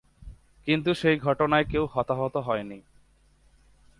[0.67, 2.79] কিন্তু সেই ঘটনায় কেউ হতাহত হননি।